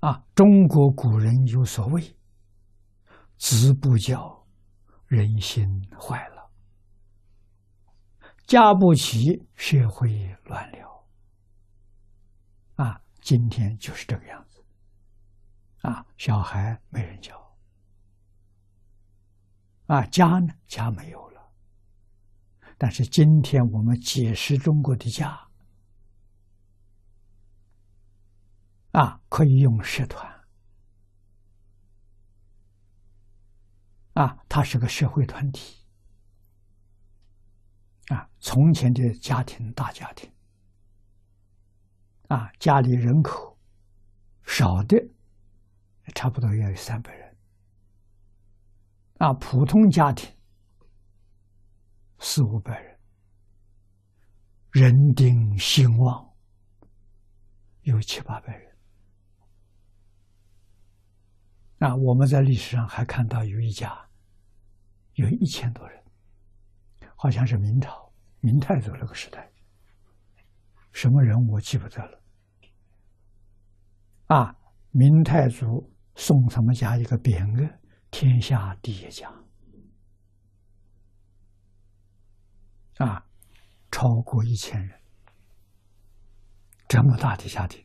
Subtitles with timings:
[0.00, 2.16] 啊，中国古人有所谓
[3.36, 4.46] ：“子不教，
[5.06, 5.68] 人心
[5.98, 6.50] 坏了；
[8.46, 11.06] 家不齐，社会乱了。”
[12.82, 14.64] 啊，今天就是这个样子。
[15.82, 17.56] 啊，小孩没人教，
[19.86, 21.42] 啊，家呢，家没有了。
[22.78, 25.49] 但是今天我们解释中国的家。
[29.00, 30.30] 啊，可以用社团。
[34.12, 35.82] 啊，它是个社会团体。
[38.08, 40.30] 啊，从前的家庭大家庭，
[42.28, 43.58] 啊，家里人口
[44.44, 44.98] 少的，
[46.14, 47.36] 差不多要有三百人。
[49.16, 50.30] 啊，普通家庭
[52.18, 52.98] 四五百人，
[54.72, 56.34] 人丁兴旺
[57.82, 58.69] 有七八百人。
[61.80, 64.06] 啊，我们在历史上还看到有一家，
[65.14, 66.04] 有一千多人，
[67.16, 69.50] 好像是明朝明太祖那个时代，
[70.92, 72.22] 什么人我记不得了。
[74.26, 74.54] 啊，
[74.90, 77.78] 明太祖送他们家一个匾额
[78.12, 79.32] ：“天下第一家。”
[83.02, 83.24] 啊，
[83.90, 85.00] 超过一千人，
[86.86, 87.82] 这么大的家庭，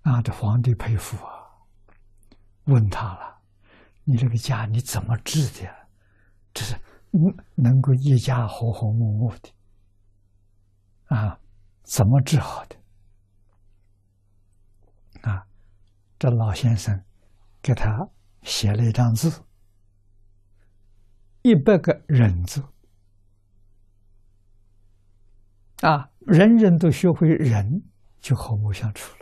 [0.00, 1.41] 啊，这皇帝佩服啊。
[2.64, 3.40] 问他了，
[4.04, 5.68] 你这个家你怎么治的？
[6.54, 6.76] 这是
[7.10, 9.50] 能能够一家和和睦睦的
[11.16, 11.38] 啊？
[11.82, 12.76] 怎么治好的？
[15.22, 15.46] 啊，
[16.18, 17.04] 这老先生
[17.60, 18.08] 给他
[18.42, 19.44] 写了一张字，
[21.42, 22.62] 一百个忍字
[25.80, 27.82] 啊，人人都学会忍，
[28.20, 29.21] 就和睦相处了。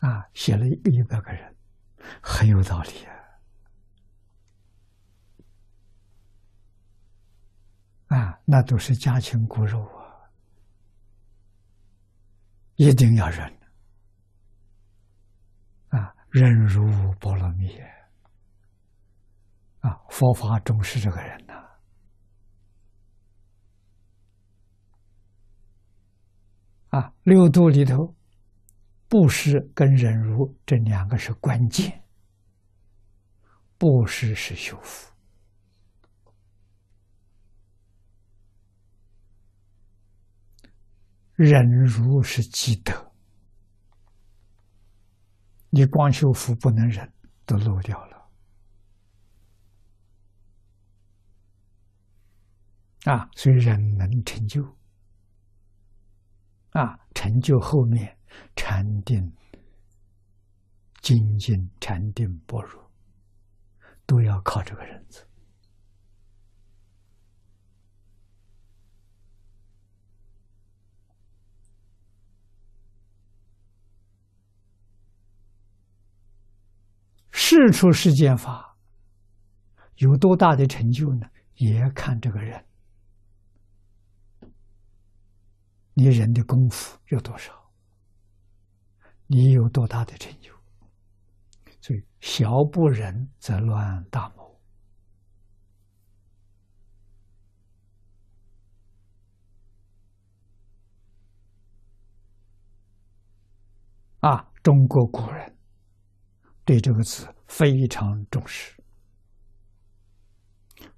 [0.00, 1.56] 啊，写了一百个人，
[2.22, 3.04] 很有道理
[8.06, 8.16] 啊！
[8.16, 10.30] 啊，那都是家禽骨肉啊，
[12.76, 13.58] 一定要忍
[15.88, 16.14] 啊！
[16.30, 17.76] 忍辱波罗蜜
[19.80, 20.00] 啊！
[20.10, 21.54] 佛法重视这个人呐！
[26.90, 28.17] 啊，六度里头。
[29.08, 32.04] 布施跟忍辱这两个是关键，
[33.78, 35.10] 布施是修福，
[41.34, 42.92] 忍辱是积德。
[45.70, 47.10] 你光修福不能忍，
[47.46, 48.30] 都漏掉了。
[53.04, 54.62] 啊，所以忍能成就，
[56.72, 58.17] 啊，成就后面。
[58.56, 59.32] 禅定、
[61.00, 62.90] 精进、禅定、般若，
[64.06, 65.24] 都要靠这个人字。
[77.30, 78.76] 事出世间法
[79.96, 81.26] 有多大的成就呢？
[81.54, 82.64] 也看这个人，
[85.94, 87.67] 你人的功夫有多少。
[89.28, 90.52] 你有多大的成就？
[91.80, 94.58] 所以小不忍则乱大谋
[104.20, 104.50] 啊！
[104.62, 105.56] 中国古人
[106.64, 108.76] 对这个字非常重视，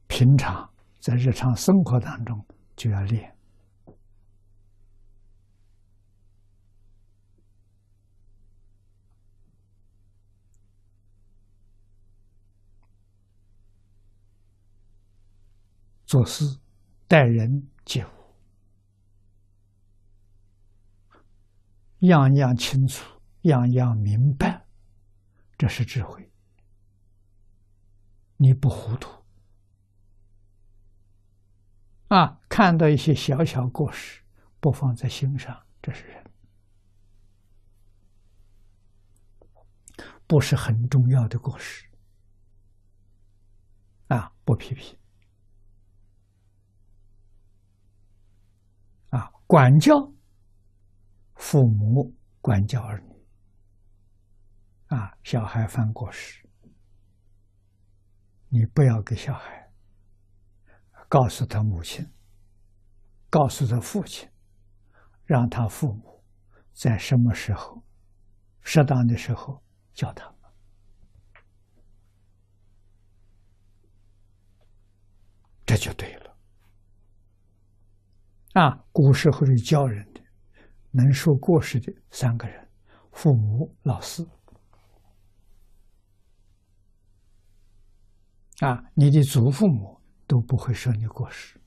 [0.06, 3.36] 平常在日常生活当中就要练。
[16.10, 16.58] 做事、
[17.06, 18.10] 待人接物，
[22.00, 24.66] 样样清楚，样样明白，
[25.56, 26.28] 这是智慧。
[28.38, 29.08] 你不糊涂
[32.08, 32.40] 啊！
[32.48, 34.20] 看到一些小小过失，
[34.58, 36.24] 不放在心上，这是人，
[40.26, 41.88] 不是很重要的过失
[44.08, 44.32] 啊！
[44.44, 44.99] 不批评。
[49.50, 49.96] 管教
[51.34, 53.26] 父母，管教儿女。
[54.86, 56.48] 啊，小孩犯过失，
[58.48, 59.68] 你不要给小孩
[61.08, 62.08] 告诉他母亲，
[63.28, 64.30] 告诉他父亲，
[65.24, 66.24] 让他父母
[66.72, 67.82] 在什么时候
[68.60, 69.60] 适当的时候
[69.92, 70.32] 叫他。
[75.66, 76.29] 这就对了。
[78.54, 80.20] 啊，古时候的教人的，
[80.90, 82.68] 能说过失的三个人：
[83.12, 84.26] 父母、老师。
[88.60, 91.58] 啊，你的祖父母都不会说你过失。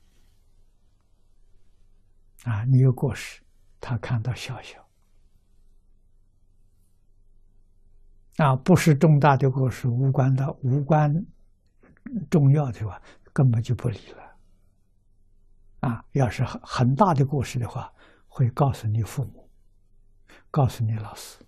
[2.44, 3.40] 啊，你有过失，
[3.80, 4.86] 他看到笑笑。
[8.36, 11.24] 啊，不是重大的过失，无关的、无关
[12.30, 13.00] 重要的话。
[13.32, 14.23] 根本就不理了，
[15.84, 16.02] 啊！
[16.12, 17.92] 要是很很大的过失的话，
[18.26, 19.50] 会告诉你父母，
[20.50, 21.44] 告诉你老师，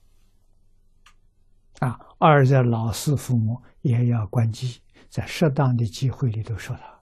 [1.78, 1.98] 啊！
[2.18, 7.00] 二在老师、父母也要关机，在适当的机会里头说他，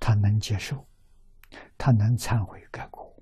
[0.00, 0.88] 他能接受，
[1.76, 3.14] 他能忏悔改过，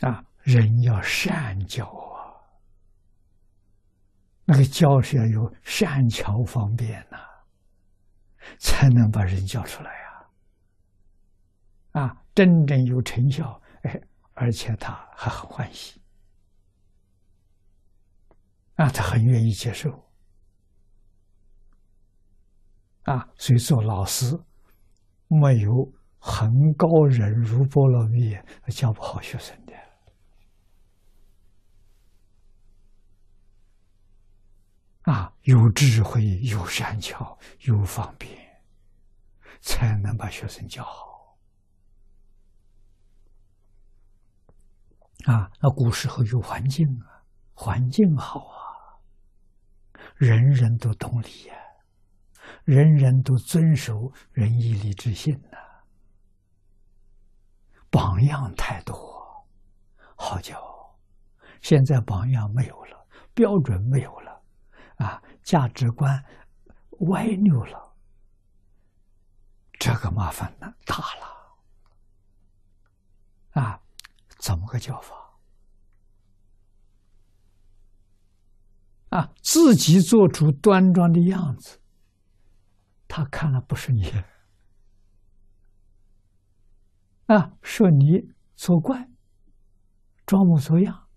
[0.00, 0.24] 啊！
[0.42, 2.07] 人要善教，
[4.50, 7.18] 那个教是要有善巧方便呐，
[8.58, 10.08] 才能把人教出来呀。
[11.92, 14.00] 啊，真正有成效，哎，
[14.32, 16.00] 而且他还很欢喜，
[18.76, 19.90] 啊，他很愿意接受，
[23.02, 24.34] 啊，所以做老师
[25.26, 28.34] 没有很高人如波罗蜜，
[28.68, 29.74] 教不好学生的。
[35.10, 38.30] 啊，有智慧，有善巧，有方便，
[39.62, 41.38] 才能把学生教好。
[45.24, 47.24] 啊，那古时候有环境啊，
[47.54, 49.00] 环境好啊，
[50.16, 51.54] 人人都懂礼呀，
[52.64, 55.56] 人人都遵守仁义礼智信呐，
[57.90, 58.94] 榜样太多，
[60.16, 60.62] 好教。
[61.62, 64.27] 现在榜样没有了，标准没有了。
[64.98, 66.24] 啊，价值观
[67.08, 67.96] 歪扭了，
[69.78, 71.38] 这个麻烦呢大了。
[73.60, 73.80] 啊，
[74.38, 75.16] 怎么个叫法？
[79.10, 81.80] 啊，自己做出端庄的样子，
[83.08, 84.24] 他看了不顺眼。
[87.26, 89.08] 啊，说你作怪，
[90.26, 91.07] 装模作样。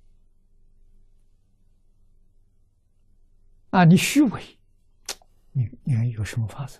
[3.71, 4.59] 啊，你虚伪，
[5.53, 6.79] 你你看有什么法子？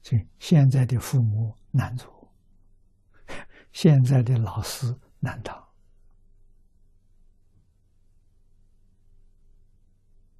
[0.00, 2.32] 所以现在的父母难做，
[3.72, 5.66] 现在的老师难当。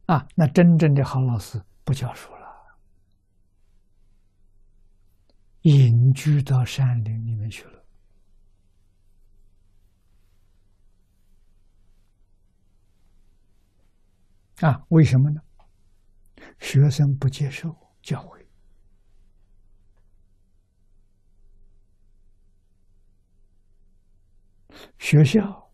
[0.06, 2.32] 啊，那真正的好老师不教书
[5.66, 7.84] 隐居到山林里面去了
[14.60, 14.86] 啊？
[14.90, 15.40] 为什么呢？
[16.60, 17.68] 学生不接受
[18.00, 18.46] 教诲，
[25.00, 25.72] 学校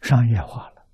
[0.00, 0.84] 商业化了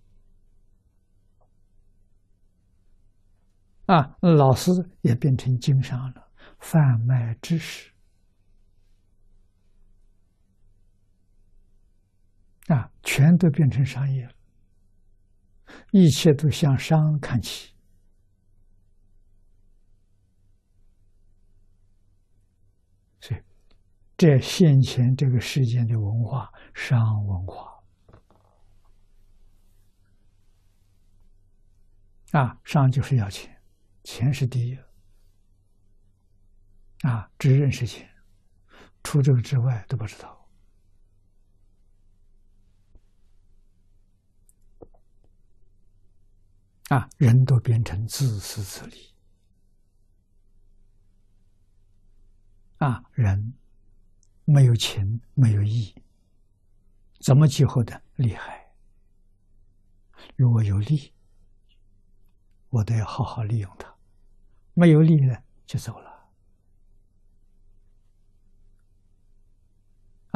[3.87, 4.71] 啊，老师
[5.01, 6.28] 也变成经商了。
[6.59, 7.91] 贩卖知识
[12.67, 14.33] 啊，全都变成商业了，
[15.93, 17.75] 一切都向商看齐。
[23.21, 23.41] 所以，
[24.17, 27.83] 这现前这个世界的文化，商文化
[32.33, 33.63] 啊，商就是要钱，
[34.05, 34.79] 钱是第一。
[37.03, 38.09] 啊，只认识钱，
[39.05, 40.49] 除这个之外都不知道。
[46.89, 49.15] 啊，人都变成自私自利。
[52.79, 53.53] 啊，人
[54.45, 55.95] 没有情，没有义，
[57.21, 58.73] 怎么结合的厉害？
[60.35, 61.13] 如果有利，
[62.71, 63.87] 我都要好好利用它；
[64.75, 65.37] 没有利呢，
[65.67, 66.18] 就走了。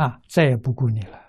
[0.02, 1.20] 啊，再也不顾你了。